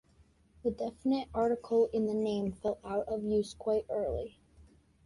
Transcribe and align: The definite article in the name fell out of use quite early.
The 0.63 0.71
definite 0.71 1.27
article 1.31 1.87
in 1.93 2.07
the 2.07 2.15
name 2.15 2.53
fell 2.53 2.79
out 2.83 3.07
of 3.07 3.23
use 3.23 3.53
quite 3.53 3.85
early. 3.87 4.39